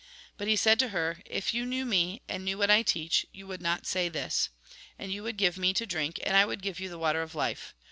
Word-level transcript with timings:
''But 0.39 0.47
he 0.47 0.55
said 0.55 0.79
to 0.79 0.87
her:" 0.87 1.21
If 1.27 1.53
you 1.53 1.63
knew 1.63 1.85
me, 1.85 2.23
and 2.27 2.43
knew 2.43 2.57
what 2.57 2.71
I 2.71 2.81
teach, 2.81 3.27
you 3.31 3.45
would 3.45 3.61
not 3.61 3.85
say 3.85 4.09
this, 4.09 4.49
and 4.97 5.13
you 5.13 5.21
would 5.21 5.37
give 5.37 5.59
me 5.59 5.75
to 5.75 5.85
drink, 5.85 6.19
and 6.23 6.35
I 6.35 6.43
would 6.43 6.63
give 6.63 6.79
you 6.79 6.89
the 6.89 6.97
water 6.97 7.21
of 7.21 7.35
life. 7.35 7.75